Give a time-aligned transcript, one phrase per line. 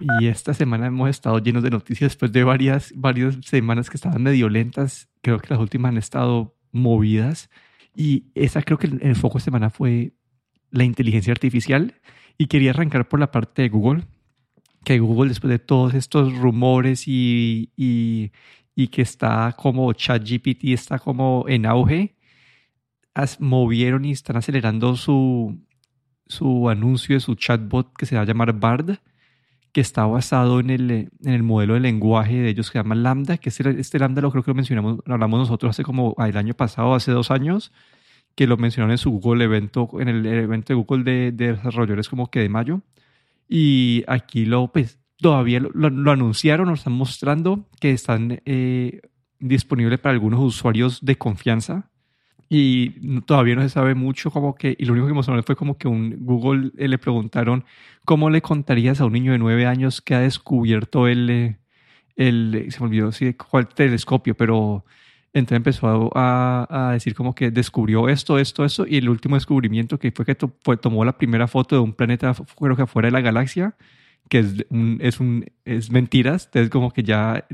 [0.00, 4.22] Y esta semana hemos estado llenos de noticias después de varias, varias semanas que estaban
[4.22, 5.08] medio lentas.
[5.22, 7.50] Creo que las últimas han estado movidas.
[7.94, 10.14] Y esa creo que el, foco de semana fue
[10.70, 11.94] la inteligencia artificial.
[12.36, 14.04] Y quería arrancar por la parte de Google.
[14.84, 18.32] Que Google, después de todos estos rumores y, y,
[18.74, 22.16] y que está como ChatGPT, está como en auge,
[23.38, 25.58] movieron y están acelerando su,
[26.26, 28.98] su anuncio de su chatbot que se va a llamar Bard
[29.74, 32.94] que está basado en el, en el modelo de lenguaje de ellos que se llama
[32.94, 36.14] Lambda, que este, este Lambda lo creo que lo mencionamos, lo hablamos nosotros hace como
[36.16, 37.72] ah, el año pasado, hace dos años,
[38.36, 42.08] que lo mencionaron en su Google evento, en el evento de Google de, de desarrolladores
[42.08, 42.82] como que de mayo.
[43.48, 49.00] Y aquí lo, pues, todavía lo, anunciaron, nos están mostrando que están eh,
[49.40, 51.90] disponibles para algunos usuarios de confianza
[52.56, 55.76] y todavía no se sabe mucho como que, y lo único que mostraron fue como
[55.76, 57.64] que un Google eh, le preguntaron
[58.04, 61.58] cómo le contarías a un niño de nueve años que ha descubierto el, eh,
[62.14, 64.84] el se me olvidó sí, cuál telescopio, pero
[65.32, 69.98] entonces empezó a, a, decir como que descubrió esto, esto, esto, y el último descubrimiento
[69.98, 73.20] que fue que tomó la primera foto de un planeta, creo que afuera de la
[73.20, 73.74] galaxia,
[74.28, 77.44] que es, un, es, un, es mentiras, entonces como que ya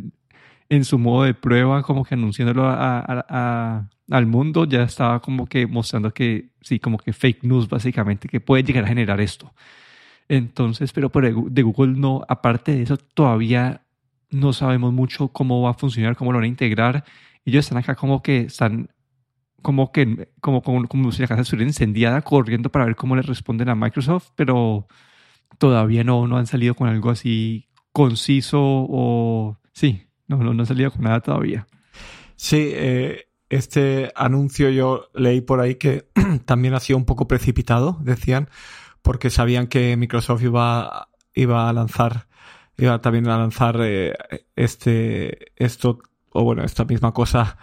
[0.68, 5.66] en su modo de prueba, como que anunciándolo a, al mundo, ya estaba como que
[5.66, 9.52] mostrando que, sí, como que fake news básicamente, que puede llegar a generar esto.
[10.28, 13.82] Entonces, pero por de Google no, aparte de eso, todavía
[14.30, 17.04] no sabemos mucho cómo va a funcionar, cómo lo van a integrar.
[17.44, 18.90] Ellos están acá como que están
[19.62, 23.22] como que como, como, como si la casa estuviera incendiada corriendo para ver cómo le
[23.22, 24.86] responden a Microsoft, pero
[25.58, 30.66] todavía no, no han salido con algo así conciso o sí, no, no, no han
[30.66, 31.66] salido con nada todavía.
[32.36, 36.08] Sí, eh, este anuncio yo leí por ahí que
[36.46, 38.48] también ha sido un poco precipitado, decían,
[39.02, 42.28] porque sabían que Microsoft iba, iba a lanzar,
[42.78, 44.14] iba también a lanzar eh,
[44.56, 45.98] este, esto,
[46.32, 47.58] o bueno, esta misma cosa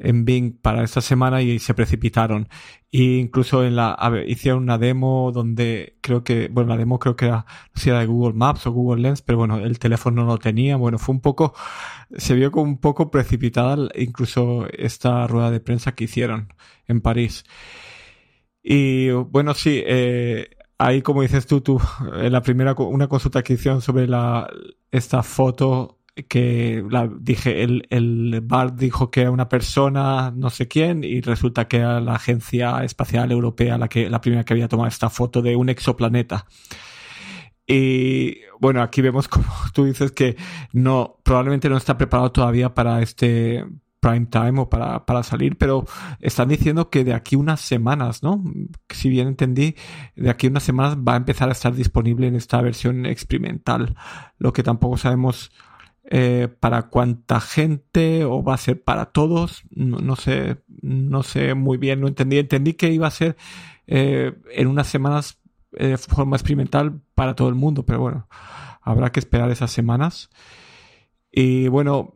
[0.00, 2.48] en Bing para esta semana y se precipitaron.
[2.90, 7.26] E incluso en la, hicieron una demo donde creo que, bueno, la demo creo que
[7.26, 7.44] era,
[7.86, 10.76] no de Google Maps o Google Lens, pero bueno, el teléfono no lo tenía.
[10.76, 11.54] Bueno, fue un poco,
[12.16, 16.52] se vio como un poco precipitada incluso esta rueda de prensa que hicieron
[16.86, 17.44] en París.
[18.62, 21.80] Y bueno, sí, eh, ahí como dices tú, tú,
[22.14, 24.48] en la primera, una consulta que hicieron sobre la,
[24.90, 26.84] esta foto que
[27.20, 31.78] dije, el, el bar dijo que era una persona, no sé quién, y resulta que
[31.78, 35.56] era la Agencia Espacial Europea la, que, la primera que había tomado esta foto de
[35.56, 36.46] un exoplaneta.
[37.66, 40.36] Y bueno, aquí vemos como tú dices que
[40.72, 43.64] no, probablemente no está preparado todavía para este
[44.00, 45.84] prime time o para, para salir, pero
[46.20, 48.42] están diciendo que de aquí unas semanas, ¿no?
[48.88, 49.74] Si bien entendí,
[50.16, 53.96] de aquí unas semanas va a empezar a estar disponible en esta versión experimental.
[54.38, 55.50] Lo que tampoco sabemos
[56.10, 59.62] eh, para cuánta gente o va a ser para todos.
[59.70, 62.38] No, sé, no sé muy bien, no entendí.
[62.38, 63.36] Entendí que iba a ser
[63.86, 65.38] eh, en unas semanas
[65.72, 68.28] eh, de forma experimental para todo el mundo, pero bueno,
[68.80, 70.30] habrá que esperar esas semanas.
[71.30, 72.14] Y bueno,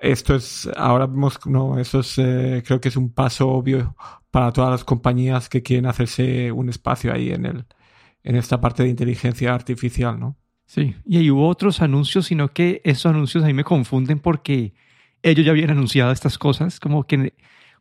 [0.00, 3.94] esto es, ahora vemos, no, eso es, creo que es un paso obvio
[4.32, 7.66] para todas las compañías que quieren hacerse un espacio ahí en el,
[8.24, 10.36] en esta parte de inteligencia artificial, ¿no?
[10.66, 14.74] Sí, y ahí hubo otros anuncios, sino que esos anuncios a mí me confunden porque
[15.22, 17.34] ellos ya habían anunciado estas cosas, como que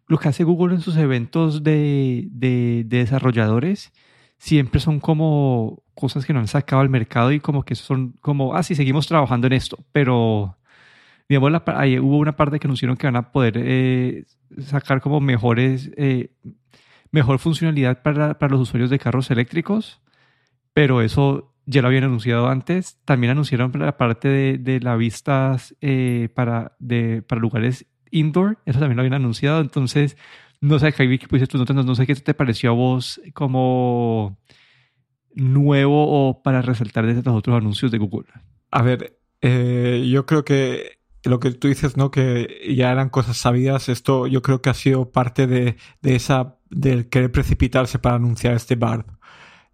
[0.08, 3.94] lo que hace Google en sus eventos de, de, desarrolladores
[4.38, 8.56] siempre son como cosas que no han sacado al mercado y como que son como,
[8.56, 10.58] ah, sí, seguimos trabajando en esto, pero
[11.30, 14.26] digamos, la, ahí hubo una parte que anunciaron que van a poder eh,
[14.62, 16.32] sacar como mejores, eh,
[17.12, 20.02] mejor funcionalidad para, para los usuarios de carros eléctricos,
[20.74, 23.00] pero eso ya lo habían anunciado antes.
[23.06, 28.60] También anunciaron la parte de, de las vistas eh, para, de, para lugares indoor.
[28.66, 29.62] Eso también lo habían anunciado.
[29.62, 30.18] Entonces,
[30.62, 34.38] no sé, Javi, que pusiste tus notas, no sé qué te pareció a vos como
[35.36, 38.30] nuevo o para resaltar desde los otros anuncios de Google.
[38.72, 42.12] A ver, eh, yo creo que lo que tú dices, ¿no?
[42.12, 43.90] Que ya eran cosas sabidas.
[43.90, 48.54] Esto yo creo que ha sido parte de, de esa, del querer precipitarse para anunciar
[48.56, 49.06] este bar.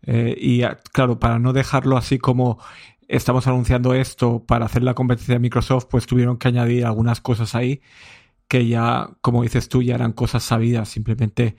[0.03, 0.61] Eh, y
[0.91, 2.59] claro, para no dejarlo así como
[3.07, 7.55] estamos anunciando esto para hacer la competencia de Microsoft, pues tuvieron que añadir algunas cosas
[7.55, 7.81] ahí
[8.47, 11.55] que ya, como dices tú, ya eran cosas sabidas, simplemente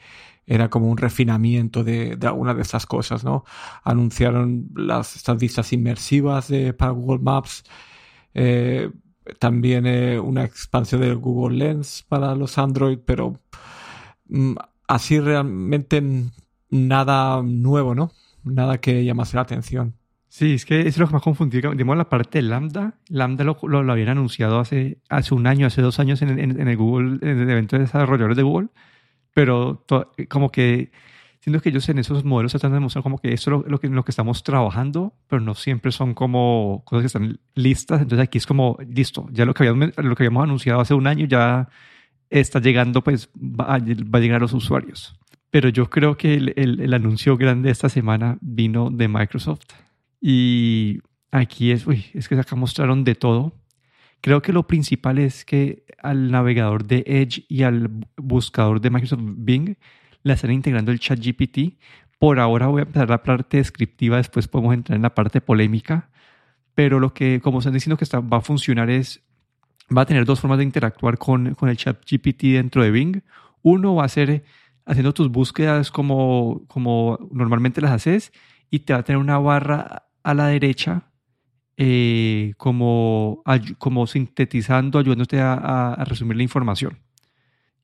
[0.46, 3.44] era como un refinamiento de, de algunas de esas cosas, ¿no?
[3.84, 7.62] Anunciaron las, estas vistas inmersivas de, para Google Maps,
[8.34, 8.90] eh,
[9.38, 13.38] también eh, una expansión del Google Lens para los Android, pero
[14.28, 14.54] mm,
[14.88, 16.02] así realmente
[16.70, 18.10] nada nuevo, ¿no?
[18.44, 19.94] Nada que llamase la atención.
[20.28, 21.72] Sí, es que es lo que más confundido.
[21.72, 22.94] Digamos, la parte de Lambda.
[23.08, 26.76] Lambda lo, lo, habían anunciado hace, hace un año, hace dos años en, en, el
[26.76, 28.68] Google, en el evento de desarrolladores de Google.
[29.34, 29.84] Pero
[30.28, 30.92] como que
[31.40, 34.04] siento que ellos en esos modelos tratan de como que eso es lo, que, lo
[34.04, 38.02] que estamos trabajando, pero no siempre son como cosas que están listas.
[38.02, 41.06] Entonces aquí es como, listo, ya lo que habíamos, lo que habíamos anunciado hace un
[41.06, 41.68] año ya
[42.28, 45.19] está llegando, pues va va a llegar a los usuarios.
[45.50, 49.66] Pero yo creo que el, el, el anuncio grande de esta semana vino de Microsoft
[50.20, 51.00] y
[51.30, 53.54] aquí es, uy, es que acá mostraron de todo.
[54.20, 59.22] Creo que lo principal es que al navegador de Edge y al buscador de Microsoft
[59.22, 59.76] Bing
[60.22, 61.78] le están integrando el chat GPT.
[62.18, 66.10] Por ahora voy a empezar la parte descriptiva, después podemos entrar en la parte polémica.
[66.74, 69.22] Pero lo que, como están diciendo que está, va a funcionar es,
[69.96, 73.22] va a tener dos formas de interactuar con, con el chat GPT dentro de Bing.
[73.62, 74.44] Uno va a ser
[74.90, 78.32] haciendo tus búsquedas como, como normalmente las haces
[78.70, 81.12] y te va a tener una barra a la derecha
[81.76, 83.44] eh, como,
[83.78, 86.98] como sintetizando, ayudándote a, resumir la información.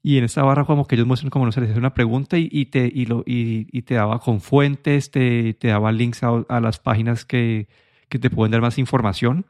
[0.03, 2.39] Y en esta barra como que ellos muestran como no se les hace una pregunta
[2.39, 6.61] y, y te, y, lo, y, te daba con fuentes, te, te daba links a,
[6.61, 7.69] las páginas que,
[8.09, 9.47] que, te pueden dar más información.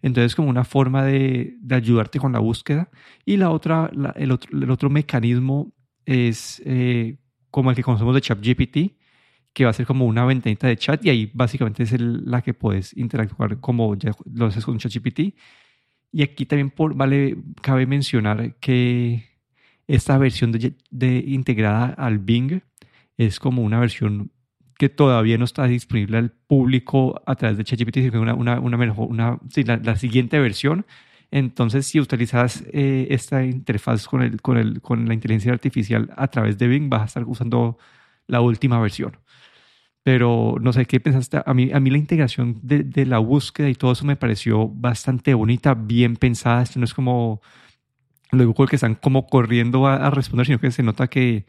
[0.00, 2.88] Entonces como una forma de, de ayudarte con la búsqueda.
[3.24, 5.72] Y la otra, el, otro, el otro mecanismo
[6.06, 7.16] es eh,
[7.50, 9.00] como el que conocemos de ChatGPT,
[9.52, 12.54] que va a ser como una ventanita de chat y ahí básicamente es la que
[12.54, 15.34] puedes interactuar como ya lo haces con ChatGPT.
[16.12, 19.24] Y aquí también por, vale, cabe mencionar que
[19.86, 22.62] esta versión de, de, integrada al Bing
[23.16, 24.32] es como una versión
[24.78, 28.76] que todavía no está disponible al público a través de ChatGPT, sino una, una, una
[28.76, 30.86] mejor, una, sí, la, la, siguiente versión.
[31.30, 36.28] Entonces, si utilizas eh, esta interfaz con, el, con, el, con la inteligencia artificial a
[36.28, 37.78] través de Bing, vas a estar usando
[38.26, 39.16] la última versión.
[40.02, 41.42] Pero no sé qué pensaste.
[41.44, 44.68] A mí, a mí la integración de, de, la búsqueda y todo eso me pareció
[44.68, 46.62] bastante bonita, bien pensada.
[46.62, 47.42] Esto no es como
[48.32, 51.46] lo Google que están como corriendo a, a, responder, sino que se nota que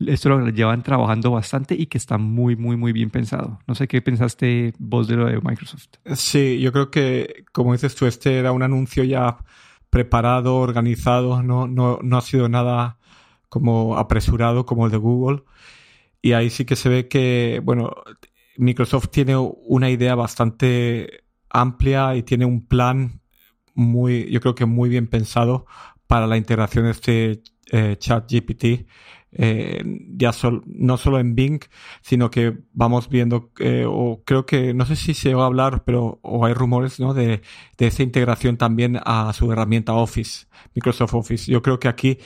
[0.00, 3.60] esto lo llevan trabajando bastante y que está muy, muy, muy bien pensado.
[3.66, 5.88] No sé qué pensaste vos de lo de Microsoft.
[6.14, 9.38] Sí, yo creo que, como dices tú, este era un anuncio ya
[9.90, 12.98] preparado, organizado, no, no, no ha sido nada
[13.48, 15.44] como apresurado como el de Google.
[16.20, 17.92] Y ahí sí que se ve que, bueno,
[18.56, 23.20] Microsoft tiene una idea bastante amplia y tiene un plan
[23.74, 25.66] muy, yo creo que muy bien pensado
[26.06, 28.86] para la integración de este eh, chat GPT.
[29.36, 29.82] Eh,
[30.16, 31.60] ya sol, no solo en Bing,
[32.02, 35.82] sino que vamos viendo, eh, o creo que, no sé si se va a hablar,
[35.84, 37.14] pero, o hay rumores, ¿no?
[37.14, 37.42] De,
[37.76, 41.50] de esa integración también a su herramienta Office, Microsoft Office.
[41.50, 42.18] Yo creo que aquí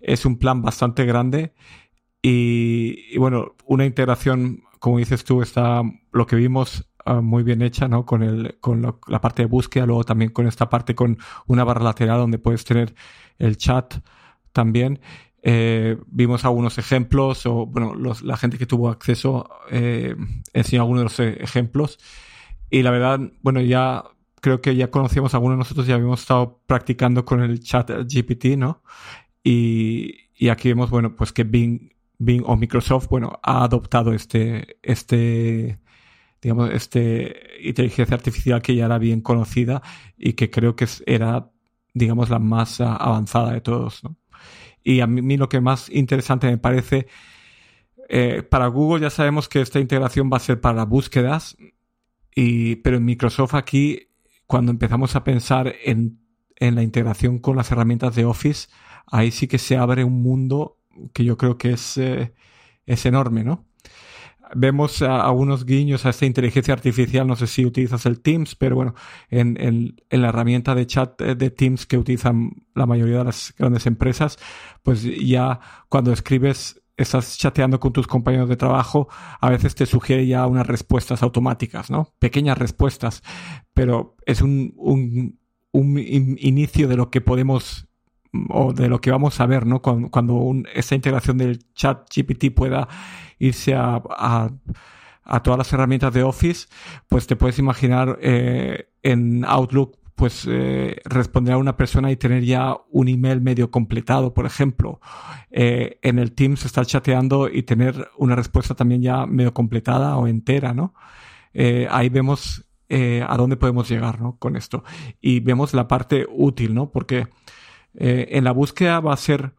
[0.00, 1.52] es un plan bastante grande
[2.22, 5.82] y, bueno, una integración, como dices tú, está
[6.12, 8.06] lo que vimos uh, muy bien hecha, ¿no?
[8.06, 11.82] Con, el, con la parte de búsqueda, luego también con esta parte con una barra
[11.82, 12.94] lateral donde puedes tener
[13.38, 13.94] el chat
[14.52, 15.00] también.
[15.42, 20.14] Eh, vimos algunos ejemplos, o bueno, los, la gente que tuvo acceso eh,
[20.52, 21.98] enseñó algunos de los e, ejemplos.
[22.70, 24.04] Y la verdad, bueno, ya
[24.40, 28.56] creo que ya conocíamos algunos de nosotros, ya habíamos estado practicando con el chat GPT,
[28.56, 28.82] ¿no?
[29.44, 31.92] Y, y aquí vemos, bueno, pues que Bing
[32.24, 35.80] Bing o Microsoft, bueno, ha adoptado este, este,
[36.40, 39.82] digamos, este inteligencia artificial que ya era bien conocida
[40.16, 41.50] y que creo que era,
[41.94, 44.16] digamos, la más avanzada de todos, ¿no?
[44.84, 47.06] Y a mí, lo que más interesante me parece,
[48.08, 51.56] eh, para Google ya sabemos que esta integración va a ser para búsquedas,
[52.34, 54.08] y, pero en Microsoft aquí,
[54.46, 56.20] cuando empezamos a pensar en,
[56.56, 58.68] en la integración con las herramientas de Office,
[59.06, 60.78] ahí sí que se abre un mundo
[61.12, 62.32] que yo creo que es, eh,
[62.86, 63.66] es enorme, ¿no?
[64.54, 68.94] Vemos algunos guiños a esta inteligencia artificial, no sé si utilizas el Teams, pero bueno,
[69.30, 73.86] en, en, la herramienta de chat de Teams que utilizan la mayoría de las grandes
[73.86, 74.38] empresas,
[74.82, 79.08] pues ya cuando escribes estás chateando con tus compañeros de trabajo,
[79.40, 82.12] a veces te sugiere ya unas respuestas automáticas, ¿no?
[82.18, 83.22] Pequeñas respuestas,
[83.74, 85.38] pero es un, un,
[85.72, 87.88] un inicio de lo que podemos
[88.48, 89.82] o de lo que vamos a ver, ¿no?
[89.82, 92.88] Cuando, cuando un, esa integración del chat GPT pueda
[93.38, 94.50] irse a, a,
[95.24, 96.68] a, todas las herramientas de Office,
[97.08, 102.44] pues te puedes imaginar eh, en Outlook pues eh, responder a una persona y tener
[102.44, 105.00] ya un email medio completado, por ejemplo.
[105.50, 110.26] Eh, en el Teams estar chateando y tener una respuesta también ya medio completada o
[110.28, 110.94] entera, ¿no?
[111.54, 114.36] Eh, ahí vemos eh, a dónde podemos llegar, ¿no?
[114.38, 114.84] Con esto.
[115.20, 116.90] Y vemos la parte útil, ¿no?
[116.90, 117.28] Porque
[117.94, 119.54] eh, en la búsqueda va a ser,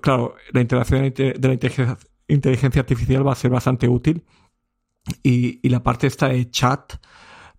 [0.00, 1.52] claro, la integración de la
[2.28, 4.24] inteligencia, artificial va a ser bastante útil.
[5.22, 6.94] y, la parte esta de chat,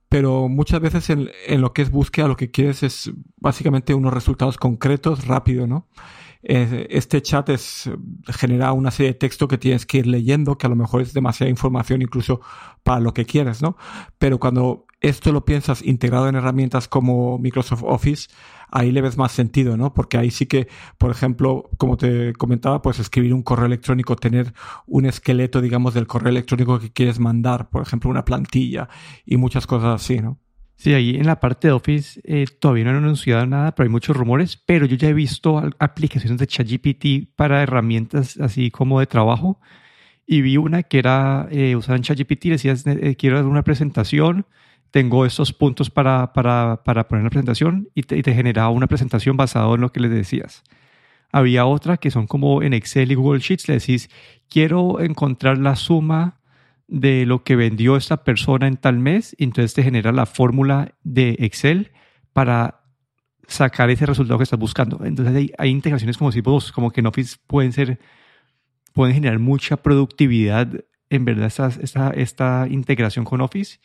[0.10, 4.14] pero muchas veces en, en, lo que es búsqueda lo que quieres es básicamente unos
[4.14, 5.88] resultados concretos, rápido, ¿no?
[6.44, 7.90] Este chat es,
[8.28, 11.14] genera una serie de texto que tienes que ir leyendo, que a lo mejor es
[11.14, 12.42] demasiada información incluso
[12.84, 13.78] para lo que quieres, ¿no?
[14.18, 18.30] Pero cuando esto lo piensas integrado en herramientas como Microsoft Office,
[18.70, 19.94] ahí le ves más sentido, ¿no?
[19.94, 20.68] Porque ahí sí que,
[20.98, 24.54] por ejemplo, como te comentaba, pues escribir un correo electrónico, tener
[24.88, 28.88] un esqueleto, digamos, del correo electrónico que quieres mandar, por ejemplo, una plantilla
[29.26, 30.40] y muchas cosas así, ¿no?
[30.78, 33.92] Sí, ahí en la parte de Office eh, todavía no han anunciado nada, pero hay
[33.92, 39.06] muchos rumores, pero yo ya he visto aplicaciones de ChatGPT para herramientas así como de
[39.06, 39.60] trabajo
[40.26, 44.48] y vi una que era, eh, usaban ChatGPT, decías, eh, quiero dar una presentación,
[44.92, 49.74] tengo estos puntos para, para, para poner la presentación y te, y una presentación basada
[49.74, 50.64] en lo que le decías.
[51.32, 54.10] Había otra que son como en Excel y Google Sheets, le decís,
[54.50, 56.42] quiero encontrar la suma
[56.90, 60.94] de lo que vendió esta persona en tal mes, y entonces te genera la fórmula
[61.04, 61.92] de Excel
[62.34, 62.82] para
[63.48, 65.06] sacar ese resultado que estás buscando.
[65.06, 67.98] Entonces hay, integraciones como si vos, como que en Office pueden ser,
[68.92, 70.68] pueden generar mucha productividad,
[71.10, 73.80] en verdad, esta, esta, esta integración con Office.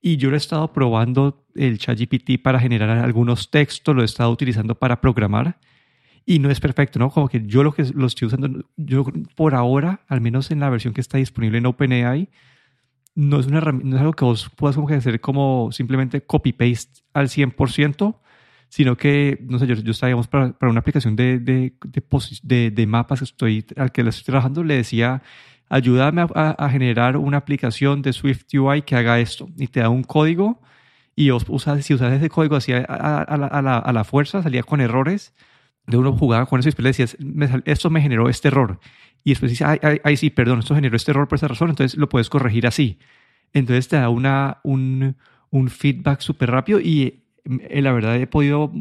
[0.00, 4.30] Y yo lo he estado probando el ChatGPT para generar algunos textos, lo he estado
[4.30, 5.58] utilizando para programar
[6.26, 7.08] y no es perfecto, ¿no?
[7.10, 9.04] Como que yo lo que lo estoy usando, yo
[9.36, 12.28] por ahora, al menos en la versión que está disponible en OpenAI,
[13.14, 17.02] no es, una, no es algo que vos puedas como que hacer como simplemente copy-paste
[17.14, 18.16] al 100%,
[18.68, 21.74] sino que, no sé, yo, yo estaba, digamos, para, para una aplicación de, de,
[22.42, 25.22] de, de, mapas que estoy, al que le estoy trabajando, le decía,
[25.68, 29.48] ayúdame a, a, generar una aplicación de Swift UI que haga esto.
[29.56, 30.60] Y te da un código
[31.14, 34.80] y usas, si usas ese código así a, a, la, a la fuerza, salía con
[34.80, 35.34] errores
[35.86, 37.16] de uno jugaba con eso y después le decías,
[37.64, 38.80] esto me generó este error.
[39.24, 41.98] Y después dice, ay, ay, sí, perdón, esto generó este error por esa razón, entonces
[41.98, 42.98] lo puedes corregir así.
[43.52, 45.16] Entonces te da una, un,
[45.50, 48.72] un feedback súper rápido y eh, la verdad he podido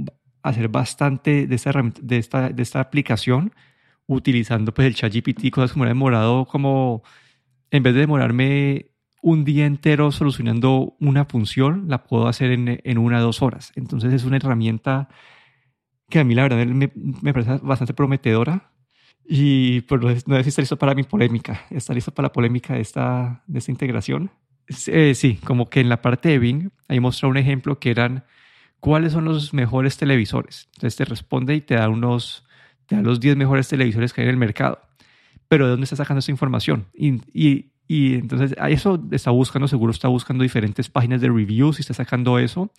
[0.43, 3.53] hacer bastante de esta, de esta, de esta aplicación
[4.07, 7.03] utilizando pues el ChatGPT, cosas como demorado como,
[7.71, 12.97] en vez de demorarme un día entero solucionando una función, la puedo hacer en, en
[12.97, 13.71] una o dos horas.
[13.75, 15.09] Entonces es una herramienta
[16.09, 18.71] que a mí la verdad me, me parece bastante prometedora.
[19.27, 21.65] Y pues no sé si está listo para mi polémica.
[21.71, 24.29] ¿Está listo para la polémica de esta, de esta integración?
[24.87, 28.23] Eh, sí, como que en la parte de Bing, ahí mostró un ejemplo que eran
[28.79, 30.69] cuáles son los mejores televisores.
[30.75, 32.45] Entonces te responde y te da unos,
[32.89, 34.79] da los 10 mejores televisores que hay en el mercado.
[35.47, 36.85] Pero ¿de dónde está sacando esta información?
[36.93, 41.79] Y, y, y entonces a eso está buscando, seguro está buscando diferentes páginas de reviews
[41.79, 42.71] y está sacando eso.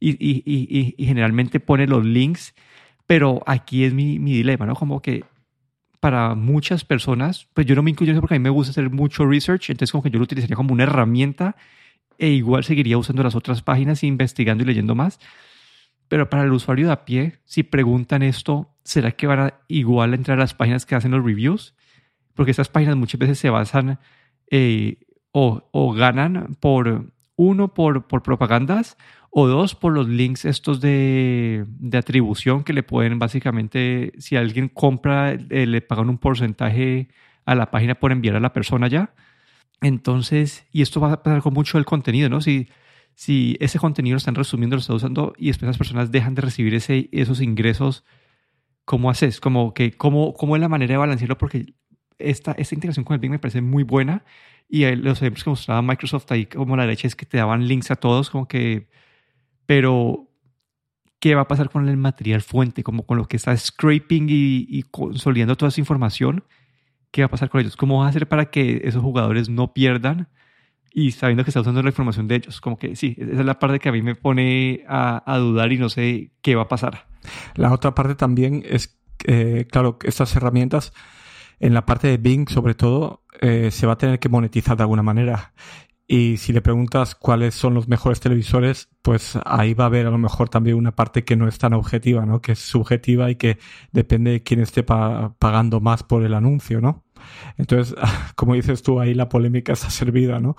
[0.00, 2.54] Y, y, y, generalmente pone los links
[3.08, 4.74] pero aquí es mi, mi dilema, ¿no?
[4.74, 5.24] Como que
[5.98, 9.26] para muchas personas, pues yo no me incluyo porque a mí me gusta hacer mucho
[9.26, 11.56] research, entonces como que yo lo utilizaría como una herramienta
[12.18, 15.18] e igual seguiría usando las otras páginas, investigando y leyendo más.
[16.08, 20.14] Pero para el usuario de a pie, si preguntan esto, ¿será que van a igual
[20.14, 21.74] entrar a las páginas que hacen los reviews?
[22.34, 23.98] Porque estas páginas muchas veces se basan
[24.50, 24.96] eh,
[25.32, 28.96] o, ganan por, uno, por, por propagandas
[29.30, 34.68] o dos, por los links estos de, de, atribución que le pueden básicamente, si alguien
[34.68, 37.08] compra, eh, le pagan un porcentaje
[37.44, 39.12] a la página por enviar a la persona ya.
[39.80, 42.40] Entonces, y esto va a pasar con mucho el contenido, ¿no?
[42.40, 42.68] Si,
[43.18, 46.42] si ese contenido lo están resumiendo, lo están usando y después las personas dejan de
[46.42, 48.04] recibir ese, esos ingresos,
[48.84, 49.40] ¿cómo haces?
[49.40, 51.36] Como que, ¿cómo, ¿Cómo es la manera de balancearlo?
[51.36, 51.74] Porque
[52.18, 54.24] esta, esta integración con el Bing me parece muy buena
[54.68, 57.90] y los ejemplos que mostraba Microsoft ahí como la derecha es que te daban links
[57.90, 58.88] a todos, como que
[59.66, 60.30] pero,
[61.18, 62.84] ¿qué va a pasar con el material fuente?
[62.84, 66.44] Como con lo que está scraping y, consolidando toda esa información.
[67.10, 67.76] ¿Qué va a pasar con ellos?
[67.76, 70.28] ¿Cómo va a hacer para que esos jugadores no pierdan
[70.98, 72.60] y sabiendo que está usando la información de ellos?
[72.60, 75.78] Como que sí, esa es la parte que a mí me pone a, dudar y
[75.78, 77.06] no sé qué va a pasar.
[77.54, 80.92] La otra parte también es, eh, claro, estas herramientas
[81.60, 84.82] en la parte de Bing, sobre todo, eh, se va a tener que monetizar de
[84.82, 85.52] alguna manera.
[86.10, 90.10] Y si le preguntas cuáles son los mejores televisores, pues ahí va a haber a
[90.10, 92.40] lo mejor también una parte que no es tan objetiva, ¿no?
[92.40, 93.58] Que es subjetiva y que
[93.92, 97.04] depende de quién esté pagando más por el anuncio, ¿no?
[97.58, 97.94] Entonces,
[98.36, 100.56] como dices tú, ahí la polémica está servida, ¿no?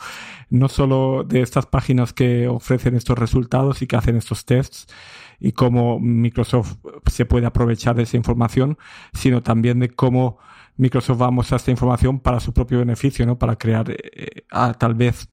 [0.52, 4.86] No solo de estas páginas que ofrecen estos resultados y que hacen estos tests
[5.40, 6.76] y cómo Microsoft
[7.08, 8.78] se puede aprovechar de esa información,
[9.14, 10.38] sino también de cómo
[10.78, 13.40] Microsoft va a mostrar esta información para su propio beneficio, ¿no?
[13.40, 14.44] Para crear eh,
[14.78, 15.28] tal vez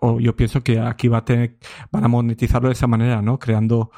[0.00, 1.58] o yo pienso que aquí va a tener,
[1.90, 3.38] van a monetizarlo de esa manera, ¿no?
[3.38, 3.90] Creando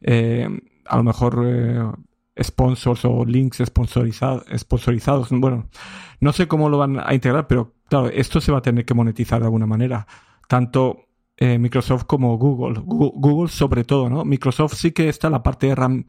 [0.00, 0.48] eh,
[0.86, 1.82] a lo mejor eh,
[2.42, 5.28] sponsors o links sponsorizados, sponsorizados.
[5.30, 5.68] Bueno,
[6.20, 8.94] no sé cómo lo van a integrar, pero claro, esto se va a tener que
[8.94, 10.06] monetizar de alguna manera.
[10.48, 12.80] Tanto eh, Microsoft como Google.
[12.84, 13.48] Google.
[13.48, 14.24] sobre todo, ¿no?
[14.26, 16.04] Microsoft sí que está la parte de RAM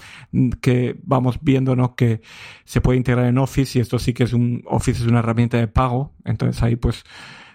[0.62, 1.96] que vamos viendo, ¿no?
[1.96, 2.22] Que
[2.66, 5.58] se puede integrar en Office y esto sí que es un Office es una herramienta
[5.58, 6.14] de pago.
[6.26, 7.04] Entonces ahí pues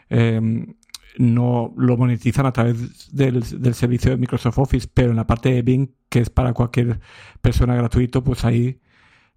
[0.09, 0.75] em,
[1.19, 3.43] no lo monetizan a través del,
[3.75, 7.01] servicio de Microsoft Office, pero en la parte de Bing, que es para cualquier
[7.41, 8.81] persona gratuito, pues ahí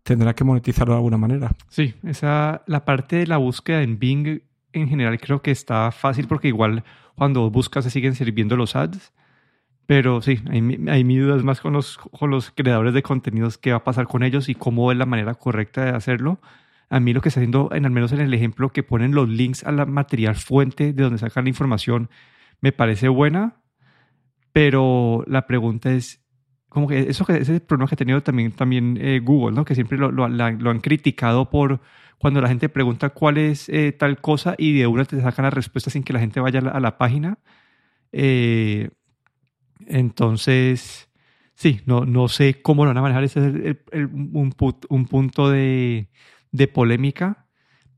[0.03, 1.55] tendrá que monetizarlo de alguna manera.
[1.69, 4.41] Sí, esa, la parte de la búsqueda en Bing
[4.73, 6.83] en general creo que está fácil porque igual
[7.15, 9.13] cuando buscas se siguen sirviendo los ads.
[9.85, 13.71] Pero sí, hay, hay mis dudas más con los, con los creadores de contenidos, qué
[13.71, 16.39] va a pasar con ellos y cómo es la manera correcta de hacerlo.
[16.89, 19.29] A mí lo que está haciendo, en al menos en el ejemplo que ponen los
[19.29, 22.09] links a la material fuente de donde sacan la información,
[22.61, 23.61] me parece buena,
[24.51, 26.21] pero la pregunta es,
[26.67, 29.65] como que eso ese problema que ha tenido también, también eh, Google, ¿no?
[29.65, 31.79] que siempre lo, lo, lo, han criticado por
[32.17, 35.51] cuando la gente pregunta cuál es eh, tal cosa y de una te sacan la
[35.51, 37.39] respuesta sin que la gente vaya a la, página.
[38.11, 38.89] Eh,
[39.87, 41.09] entonces,
[41.55, 43.23] sí, no, no sé cómo lo van a manejar.
[43.23, 44.53] Ese es un,
[44.89, 46.09] un, punto de,
[46.51, 47.47] de, polémica,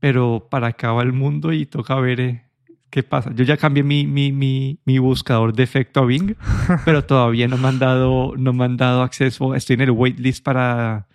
[0.00, 2.44] pero para acá va el mundo y toca ver eh,
[2.90, 3.32] qué pasa.
[3.34, 6.34] Yo ya cambié mi, mi, mi, mi, buscador de efecto a Bing,
[6.84, 9.54] pero todavía no me han dado, no me han dado acceso.
[9.54, 11.06] Estoy en el waitlist para,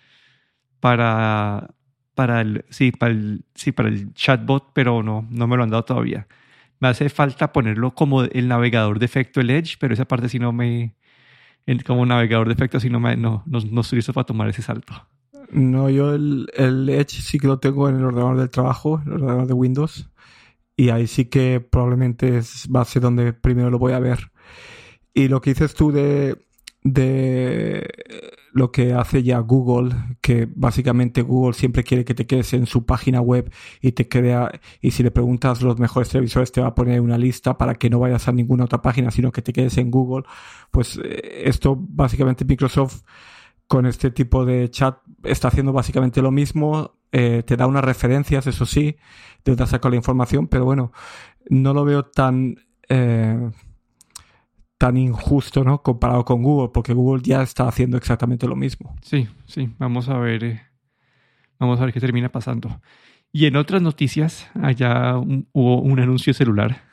[0.80, 1.74] para
[2.18, 5.70] para el, sí, para el, sí, para el chatbot, pero no, no me lo han
[5.70, 6.26] dado todavía.
[6.80, 10.40] Me hace falta ponerlo como el navegador de efecto, el Edge, pero esa parte sí
[10.40, 10.96] no me,
[11.86, 14.62] como navegador de efecto, sí no, me, no, no, no estoy listo para tomar ese
[14.62, 15.06] salto.
[15.50, 19.12] No, yo el, el, Edge sí que lo tengo en el ordenador del trabajo, el
[19.14, 20.10] ordenador de Windows,
[20.76, 24.30] y ahí sí que probablemente es, va a ser donde primero lo voy a ver.
[25.14, 26.36] Y lo que dices tú de,
[26.82, 27.88] de
[28.52, 32.84] lo que hace ya Google, que básicamente Google siempre quiere que te quedes en su
[32.84, 33.50] página web
[33.80, 34.50] y te crea,
[34.80, 37.90] y si le preguntas los mejores televisores te va a poner una lista para que
[37.90, 40.24] no vayas a ninguna otra página, sino que te quedes en Google.
[40.70, 43.02] Pues eh, esto básicamente Microsoft
[43.68, 48.46] con este tipo de chat está haciendo básicamente lo mismo, eh, te da unas referencias,
[48.46, 48.96] eso sí,
[49.44, 50.92] de donde sacar la información, pero bueno,
[51.48, 52.56] no lo veo tan...
[52.88, 53.50] Eh,
[54.78, 55.82] tan injusto, ¿no?
[55.82, 58.94] Comparado con Google, porque Google ya está haciendo exactamente lo mismo.
[59.02, 60.62] Sí, sí, vamos a ver, eh,
[61.58, 62.80] vamos a ver qué termina pasando.
[63.32, 66.84] Y en otras noticias, allá hubo un anuncio celular.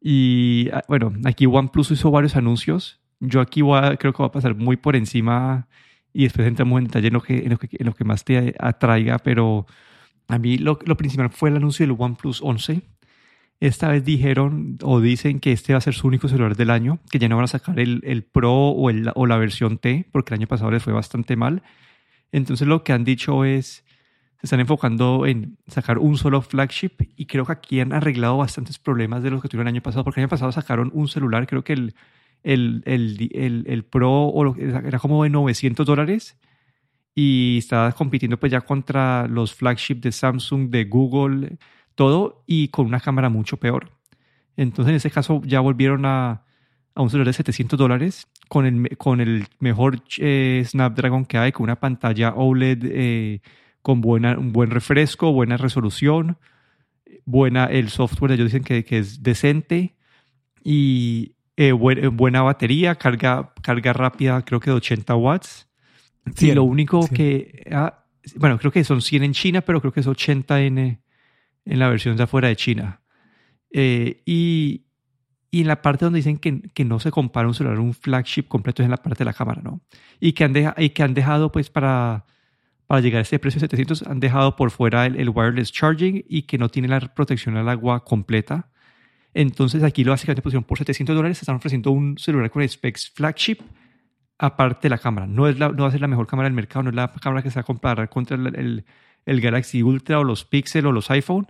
[0.00, 3.02] Y ah, bueno, aquí OnePlus hizo varios anuncios.
[3.20, 5.68] Yo aquí creo que va a pasar muy por encima
[6.12, 8.24] y después entramos en detalle en lo que, en lo que, en lo que más
[8.24, 9.66] te atraiga, pero
[10.28, 12.82] a mí lo, lo principal fue el anuncio del OnePlus 11
[13.60, 16.98] esta vez dijeron o dicen que este va a ser su único celular del año,
[17.10, 20.08] que ya no van a sacar el, el Pro o, el, o la versión T,
[20.12, 21.62] porque el año pasado les fue bastante mal.
[22.32, 23.84] Entonces lo que han dicho es,
[24.40, 28.78] se están enfocando en sacar un solo flagship y creo que aquí han arreglado bastantes
[28.78, 31.46] problemas de los que tuvieron el año pasado, porque el año pasado sacaron un celular,
[31.46, 31.94] creo que el,
[32.42, 36.38] el, el, el Pro o lo, era como de 900 dólares
[37.14, 41.58] y estaba compitiendo pues ya contra los flagships de Samsung, de Google
[41.94, 43.90] todo y con una cámara mucho peor.
[44.56, 46.44] Entonces en ese caso ya volvieron a,
[46.94, 51.52] a un celular de 700 dólares con el, con el mejor eh, Snapdragon que hay,
[51.52, 53.40] con una pantalla OLED eh,
[53.82, 56.38] con buena, un buen refresco, buena resolución,
[57.24, 59.94] buena, el software ellos dicen que, que es decente
[60.62, 61.34] y
[61.68, 65.68] eh, buena batería, carga, carga rápida creo que de 80 watts.
[66.38, 68.04] y lo único que, ah,
[68.36, 71.88] bueno, creo que son 100 en China, pero creo que es 80 en, en la
[71.90, 73.02] versión de afuera de China.
[73.72, 74.86] Eh, y,
[75.50, 78.44] y, en la parte donde dicen que, que, no se compara un celular, un flagship
[78.44, 79.82] completo es en la parte de la cámara, ¿no?
[80.18, 82.24] Y que han, y que han dejado, pues, para,
[82.86, 86.42] para llegar a ese precio de 700, han dejado por fuera el, wireless charging y
[86.42, 88.69] que no tiene la protección al agua completa.
[89.34, 93.58] Entonces aquí lo básicamente pusieron por 700 dólares, están ofreciendo un celular con specs flagship
[94.38, 95.26] aparte de la cámara.
[95.26, 97.12] No, es la, no va a ser la mejor cámara del mercado, no es la
[97.12, 98.84] cámara que se va a comparar contra el,
[99.26, 101.46] el Galaxy Ultra o los Pixel o los iPhone,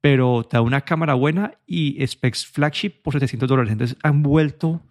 [0.00, 3.72] pero te da una cámara buena y specs flagship por 700 dólares.
[3.72, 4.82] Entonces han vuelto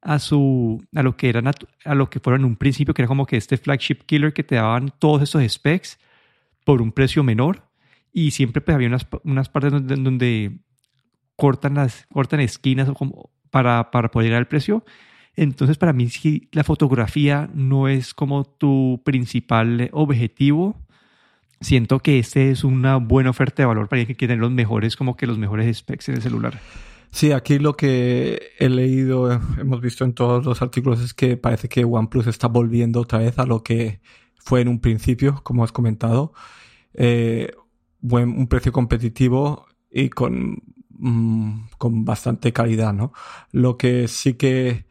[0.00, 3.08] a su a lo que eran a, lo que fueron en un principio que era
[3.08, 5.98] como que este flagship killer que te daban todos estos specs
[6.64, 7.68] por un precio menor
[8.12, 10.58] y siempre pues, había unas, unas partes donde,
[11.38, 12.90] cortan las cortan esquinas
[13.50, 14.84] para, para poder llegar al precio
[15.36, 20.76] entonces para mí si la fotografía no es como tu principal objetivo
[21.60, 25.16] siento que este es una buena oferta de valor para que quiere los mejores, como
[25.16, 26.60] que los mejores specs en el celular.
[27.10, 31.68] Sí, aquí lo que he leído, hemos visto en todos los artículos, es que parece
[31.68, 34.00] que OnePlus está volviendo otra vez a lo que
[34.36, 36.32] fue en un principio, como has comentado.
[36.94, 37.50] Eh,
[38.00, 40.62] buen, un precio competitivo y con,
[40.98, 43.12] mm, con bastante calidad, ¿no?
[43.52, 44.86] Lo que sí que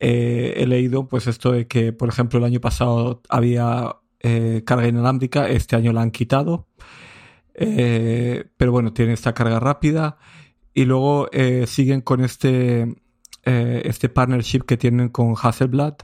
[0.00, 4.88] eh, he leído, pues esto de que, por ejemplo, el año pasado había eh, carga
[4.88, 6.68] inalámbrica, este año la han quitado.
[7.54, 10.18] pero bueno, tiene esta carga rápida.
[10.74, 11.28] Y luego
[11.66, 12.96] siguen con este,
[13.44, 15.94] este partnership que tienen con Hasselblad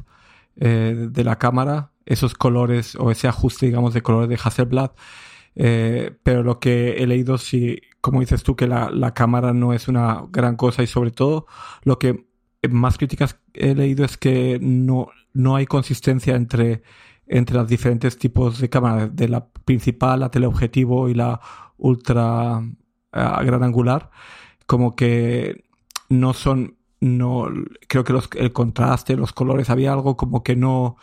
[0.54, 4.92] de la cámara, esos colores o ese ajuste, digamos, de colores de Hasselblad
[5.54, 9.72] eh, pero lo que he leído, sí, como dices tú, que la, la, cámara no
[9.72, 11.46] es una gran cosa y sobre todo
[11.82, 12.26] lo que
[12.68, 16.82] más críticas he leído es que no, no hay consistencia entre,
[17.26, 21.40] entre los diferentes tipos de cámara, de la principal, la teleobjetivo y la
[21.78, 24.10] ultra uh, gran angular,
[24.66, 25.64] como que
[26.08, 27.48] no son, no,
[27.88, 30.96] creo que los, el contraste, los colores, había algo como que no,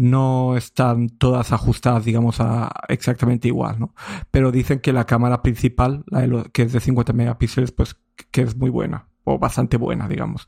[0.00, 3.94] no están todas ajustadas, digamos, a exactamente igual, ¿no?
[4.30, 7.96] Pero dicen que la cámara principal, la que es de 50 megapíxeles, pues
[8.30, 10.46] que es muy buena, o bastante buena, digamos.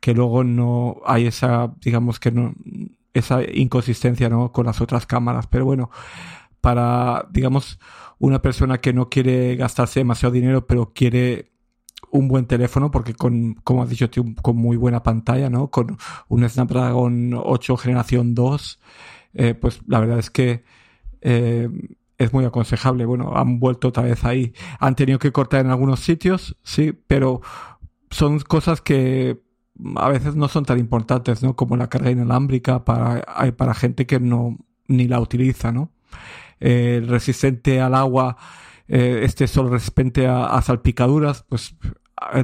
[0.00, 2.54] Que luego no hay esa, digamos que no,
[3.14, 4.52] esa inconsistencia, ¿no?
[4.52, 5.46] Con las otras cámaras.
[5.46, 5.90] Pero bueno,
[6.60, 7.78] para, digamos,
[8.18, 11.53] una persona que no quiere gastarse demasiado dinero, pero quiere
[12.14, 14.08] un buen teléfono porque con, como has dicho,
[14.40, 15.68] con muy buena pantalla, ¿no?
[15.70, 15.98] Con
[16.28, 18.80] un Snapdragon 8 generación 2,
[19.34, 20.62] eh, pues la verdad es que
[21.22, 21.68] eh,
[22.16, 23.04] es muy aconsejable.
[23.04, 24.54] Bueno, han vuelto otra vez ahí.
[24.78, 27.40] Han tenido que cortar en algunos sitios, sí, pero
[28.10, 29.42] son cosas que
[29.96, 31.56] a veces no son tan importantes, ¿no?
[31.56, 33.24] Como la carga inalámbrica para,
[33.56, 35.90] para gente que no ni la utiliza, ¿no?
[36.60, 38.36] Eh, resistente al agua,
[38.86, 41.74] este solo resistente a, salpicaduras, pues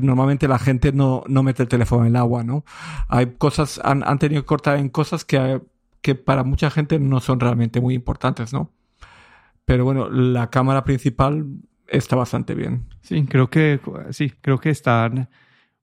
[0.03, 2.65] normalmente la gente no, no mete el teléfono en el agua, ¿no?
[3.09, 5.61] Hay cosas, han, han tenido que cortar en cosas que,
[6.03, 8.71] que para mucha gente no son realmente muy importantes, ¿no?
[9.65, 11.47] Pero bueno, la cámara principal
[11.87, 12.87] está bastante bien.
[13.03, 13.81] Sí, creo que
[14.11, 15.29] sí, creo que están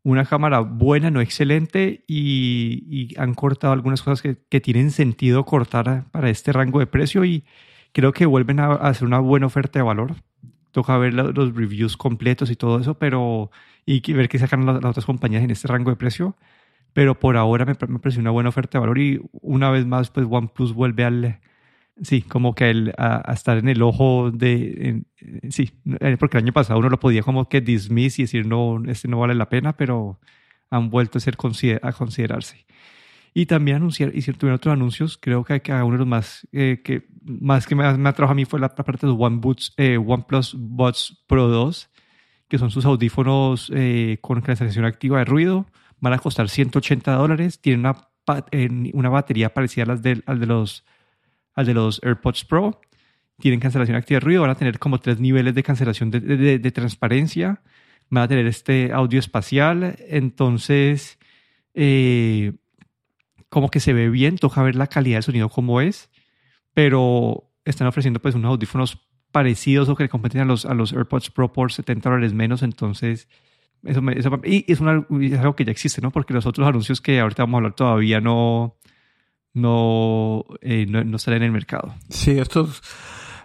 [0.04, 5.44] una cámara buena, no excelente, y, y han cortado algunas cosas que, que, tienen sentido
[5.44, 7.44] cortar para este rango de precio y
[7.92, 10.16] creo que vuelven a, hacer una buena oferta de valor.
[10.78, 13.50] Toca ver los reviews completos y todo eso, pero
[13.84, 16.36] y ver qué sacan las, otras compañías en este rango de precio.
[16.94, 20.12] Pero por ahora me, me parece una buena oferta de valor y una vez más,
[20.12, 21.40] pues OnePlus vuelve al,
[22.04, 25.02] sí, como que el, a, estar en el ojo de,
[25.50, 28.84] sí, eh, porque el año pasado uno lo podía como que dismiss y decir, no,
[28.86, 30.20] este no vale la pena, pero
[30.70, 31.38] han vuelto a ser
[31.82, 32.68] a considerarse.
[33.34, 36.82] Y también anunciar, y tuvieron otros anuncios, creo que, que uno de los más, eh,
[36.84, 39.42] que más que me, me atrajo a mí fue la parte de One
[39.78, 41.90] eh, OnePlus Buds Pro 2,
[42.48, 45.68] que son sus audífonos eh, con cancelación activa de ruido.
[46.00, 47.60] Van a costar 180 dólares.
[47.60, 48.10] Tienen una,
[48.94, 50.86] una batería parecida a las de, al, de los,
[51.54, 52.82] al de los AirPods Pro.
[53.40, 54.42] Tienen cancelación activa de ruido.
[54.42, 56.20] Van a tener como tres niveles de cancelación de,
[56.60, 57.62] de, transparencia.
[58.10, 59.98] Van a tener este audio espacial.
[60.08, 61.20] Entonces,
[61.74, 62.54] eh,
[63.50, 64.38] como que se ve bien.
[64.38, 66.10] Toca ver la calidad del sonido como es.
[66.74, 70.94] Pero están ofreciendo pues unos audífonos parecidos o que le competen a los, a los
[70.94, 72.64] AirPods Pro por 70 dólares menos.
[72.64, 73.28] Entonces,
[73.84, 74.02] eso,
[74.44, 76.12] y es, algo que ya existe, ¿no?
[76.12, 78.78] Porque los otros anuncios que ahorita vamos a hablar todavía no,
[79.54, 81.96] no, eh, no, salen en el mercado.
[82.10, 82.82] Sí, estos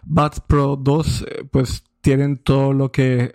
[0.02, 3.32] Buds Pro 2 eh, pues tienen todo lo que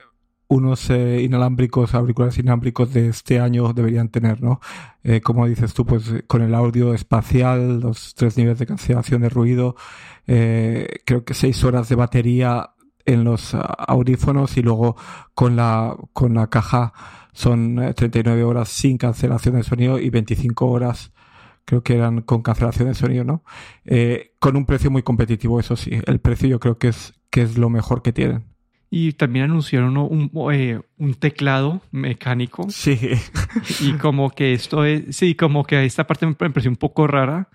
[0.47, 4.61] unos eh, inalámbricos, auriculares inalámbricos de este año deberían tener, ¿no?
[5.03, 9.29] Eh, como dices tú, pues con el audio espacial, los tres niveles de cancelación de
[9.29, 9.75] ruido,
[10.25, 12.71] eh, creo que seis horas de batería
[13.05, 14.95] en los audífonos y luego
[15.33, 16.93] con la, con la caja
[17.33, 21.13] son 39 horas sin cancelación de sonido y 25 horas
[21.63, 23.43] creo que eran con cancelación de sonido, ¿no?
[24.39, 25.91] con un precio muy competitivo, eso sí.
[26.05, 28.56] El precio yo creo que es, que es lo mejor que tienen.
[28.89, 32.69] Y también anunciaron un, eh, un teclado mecánico.
[32.69, 32.97] Sí.
[33.81, 37.49] Y como que esto es, sí, como que esta parte me pareció un poco rara.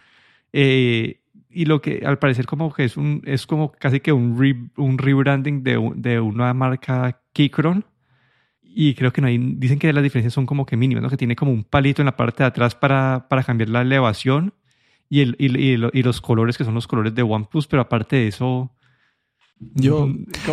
[0.53, 4.71] Eh, y lo que al parecer como que es un, es como casi que un,
[4.77, 7.85] un rebranding de, de una marca Keychron.
[8.62, 11.11] Y creo que no hay, dicen que las diferencias son como que mínimas, ¿no?
[11.11, 14.55] Que tiene como un palito en la parte de atrás para, para cambiar la elevación
[15.11, 18.29] y, el, y, y los colores que son los colores de OnePlus, pero aparte de
[18.29, 18.71] eso
[19.75, 20.09] yo,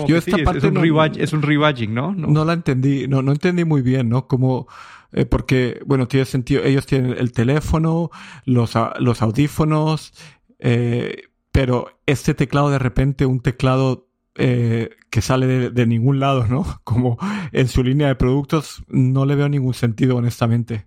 [0.07, 2.13] yo esta parte es, un no, es un rebadging, ¿no?
[2.13, 2.27] ¿no?
[2.27, 2.45] ¿no?
[2.45, 4.27] la entendí, no, no entendí muy bien, ¿no?
[4.27, 4.67] Como,
[5.11, 8.09] eh, porque, bueno, tiene sentido, ellos tienen el teléfono,
[8.45, 10.13] los, los audífonos,
[10.59, 16.45] eh, pero este teclado de repente, un teclado eh, que sale de, de, ningún lado,
[16.47, 16.65] ¿no?
[16.83, 17.17] Como
[17.51, 20.85] en su línea de productos, no le veo ningún sentido, honestamente.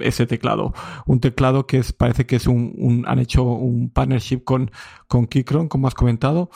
[0.00, 0.74] ese teclado.
[1.06, 4.70] Un teclado que es, parece que es un, han hecho un partnership con,
[5.08, 6.50] con Keychron, como has comentado.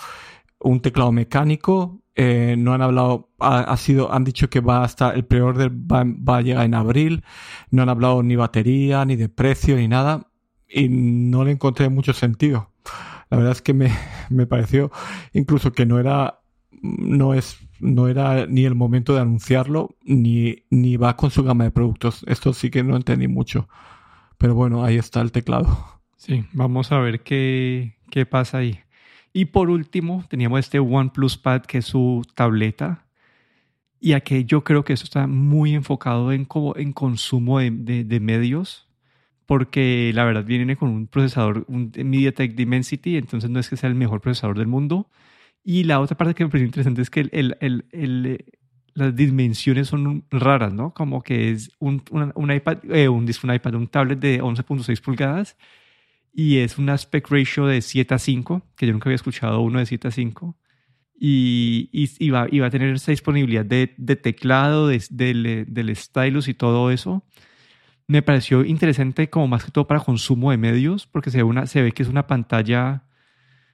[0.60, 2.02] Un teclado mecánico.
[2.14, 6.38] Eh, no han hablado, ha, sido, han dicho que va hasta el preorden va, va
[6.38, 7.24] a llegar en abril.
[7.70, 10.30] No han hablado ni batería, ni de precio, ni nada.
[10.68, 12.70] Y no le encontré mucho sentido.
[13.30, 13.90] La verdad es que me,
[14.30, 14.90] me pareció
[15.32, 16.40] incluso que no era,
[16.82, 21.64] no es no era ni el momento de anunciarlo, ni, ni va con su gama
[21.64, 22.24] de productos.
[22.26, 23.68] Esto sí que no entendí mucho.
[24.38, 26.00] Pero bueno, ahí está el teclado.
[26.16, 28.80] Sí, vamos a ver qué, qué pasa ahí.
[29.36, 33.04] Y por último, teníamos este OnePlus Pad, que es su tableta.
[34.00, 37.70] Y aquí yo creo que eso está muy enfocado en, en consumo de,
[38.04, 38.88] de, medios,
[39.44, 43.90] porque la verdad viene con un procesador, un MediaTek Dimensity, entonces no es que sea
[43.90, 45.10] el mejor procesador del mundo,
[45.62, 48.42] y la otra parte que me parece interesante es que el, el, el,
[48.94, 50.94] las dimensiones son raras, ¿no?
[50.94, 55.58] Como que es un, un iPad, eh, un, un iPad, un tablet de 11.6 pulgadas
[56.38, 59.78] y es un aspect ratio de 7 a 5, que yo nunca había escuchado uno
[59.78, 60.56] de 7 a 5.
[61.18, 65.02] Y, y, va, y va, a tener esa disponibilidad de, de teclado, de,
[65.66, 67.24] del stylus y todo eso.
[68.06, 71.66] Me pareció interesante como más que todo para consumo de medios, porque se ve, una,
[71.66, 73.06] se ve que es una pantalla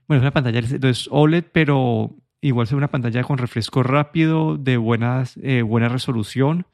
[0.06, 4.76] bueno, es una pantalla es OLED, pero igual es una pantalla con refresco rápido, de
[4.76, 6.66] buenas, eh, buena resolución.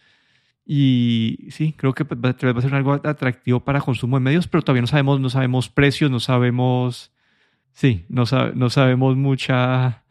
[0.71, 4.83] Y sí, creo que va a ser algo atractivo para consumo de medios, pero todavía
[4.83, 7.11] no sabemos, no sabemos precios, no sabemos.
[7.73, 10.05] Sí, no, no sabemos mucha.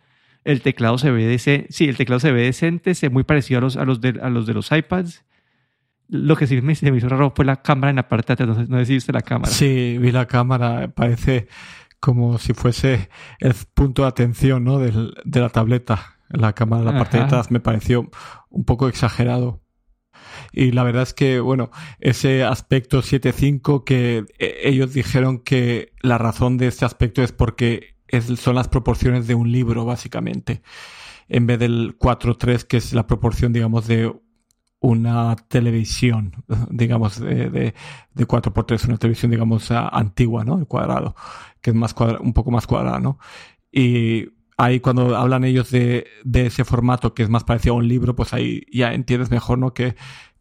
[0.44, 1.72] El teclado se ve decente.
[1.72, 4.20] Sí, el teclado se ve decente, se ve muy parecido a los, a los, de,
[4.20, 5.26] a los de los iPads.
[6.08, 8.68] Lo que sí me, me hizo raro fue la cámara en la parte de atrás.
[8.68, 9.52] No sé si viste la cámara.
[9.52, 10.88] Sí, vi la cámara.
[10.88, 11.50] Parece
[12.00, 14.80] como si fuese el punto de atención ¿no?
[14.80, 16.16] de, la tableta.
[16.30, 18.10] La cámara de la parte de atrás me pareció
[18.50, 19.62] un poco exagerado.
[20.52, 26.18] Y la verdad es que, bueno, ese aspecto 7.5 que eh, ellos dijeron que la
[26.18, 27.96] razón de este aspecto es porque
[28.38, 30.62] son las proporciones de un libro, básicamente.
[31.28, 34.14] En vez del 4.3, que es la proporción, digamos, de
[34.80, 37.74] una televisión, digamos, de, de,
[38.14, 40.58] de 4x3, una televisión, digamos, antigua, ¿no?
[40.58, 41.16] El cuadrado,
[41.62, 43.20] que es más un poco más cuadrada, ¿no?
[43.72, 47.88] Y ahí cuando hablan ellos de, de, ese formato que es más parecido a un
[47.88, 49.74] libro, pues ahí ya entiendes mejor, ¿no?
[49.74, 49.96] Que,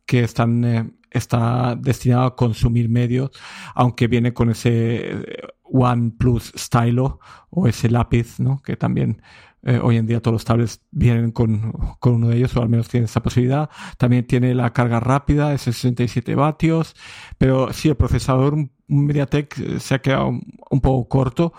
[0.07, 3.31] que están, eh, está destinado a consumir medios,
[3.75, 5.25] aunque viene con ese eh,
[5.64, 8.62] One Plus Stylo o ese lápiz, ¿no?
[8.62, 9.21] Que también
[9.62, 12.69] eh, hoy en día todos los tablets vienen con, con, uno de ellos, o al
[12.69, 13.69] menos tienen esa posibilidad.
[13.99, 16.95] También tiene la carga rápida, es 67 vatios,
[17.37, 18.71] pero sí, el procesador un
[19.07, 21.53] MediaTek eh, se ha quedado un, poco corto,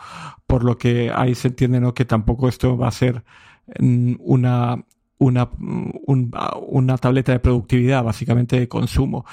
[0.46, 1.94] por lo que ahí se entiende ¿no?
[1.94, 3.26] que tampoco esto va a ser
[3.80, 4.16] mm,
[5.17, 5.49] una,
[6.06, 9.25] una, una tableta de productividad, básicamente de consumo.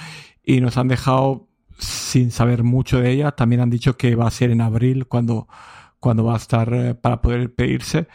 [0.43, 3.33] Y nos han dejado sin saber mucho de ella.
[3.33, 5.49] También han dicho que va a ser en abril cuando,
[6.01, 8.07] cuando va a estar eh, para poder pedirse.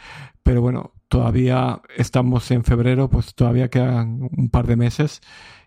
[0.42, 5.20] Pero bueno, todavía estamos en febrero, pues todavía quedan un par de meses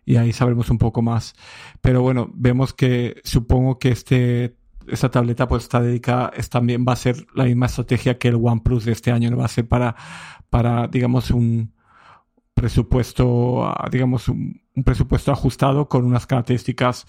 [0.05, 1.35] y ahí sabremos un poco más.
[1.81, 6.93] Pero bueno, vemos que supongo que este esta tableta pues está dedicada, es, también va
[6.93, 9.65] a ser la misma estrategia que el OnePlus de este año, no va a ser
[9.65, 9.95] para,
[10.49, 11.73] para digamos, un
[12.53, 17.07] presupuesto, digamos, un presupuesto ajustado con unas características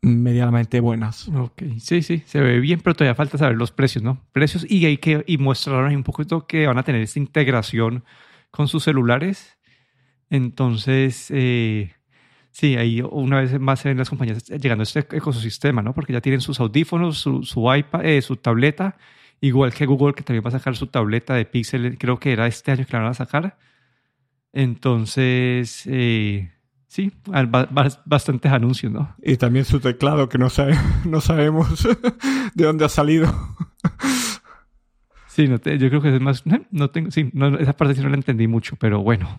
[0.00, 1.28] medianamente buenas.
[1.28, 4.20] Ok, sí, sí, se ve bien, pero todavía falta saber los precios, ¿no?
[4.32, 8.04] Precios y hay que y mostrar un poquito que van a tener esta integración
[8.50, 9.58] con sus celulares.
[10.28, 11.94] Entonces, eh,
[12.50, 15.94] sí, ahí una vez más se ven las compañías llegando a este ecosistema, ¿no?
[15.94, 18.96] Porque ya tienen sus audífonos, su, su iPad, eh, su tableta,
[19.40, 22.46] igual que Google, que también va a sacar su tableta de Pixel, creo que era
[22.46, 23.58] este año que la van a sacar.
[24.52, 26.50] Entonces, eh,
[26.92, 27.10] Sí,
[28.04, 29.16] bastantes anuncios, ¿no?
[29.22, 30.74] Y también su teclado, que no, sabe,
[31.06, 31.88] no sabemos
[32.54, 33.32] de dónde ha salido.
[35.26, 36.42] Sí, no yo creo que es más.
[36.44, 39.38] Eh, no tengo, sí, no, esa parte sí no la entendí mucho, pero bueno,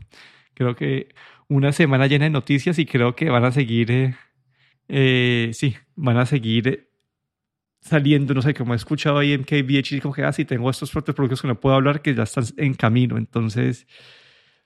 [0.56, 1.14] creo que
[1.48, 3.92] una semana llena de noticias y creo que van a seguir.
[3.92, 4.16] Eh,
[4.88, 6.90] eh, sí, van a seguir
[7.82, 10.90] saliendo, no sé, como he escuchado ahí en KBH, como que, ah, sí, tengo estos
[10.90, 13.16] productos que no puedo hablar que ya están en camino.
[13.20, 13.86] Entonces,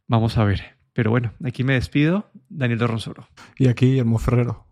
[0.08, 0.78] vamos a ver.
[0.94, 2.32] Pero bueno, aquí me despido.
[2.50, 3.28] Daniel de Ronsoro.
[3.58, 4.67] Y aquí Guillermo Ferrero.